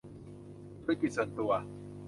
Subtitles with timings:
[0.83, 1.51] ธุรกิจส่วนตัว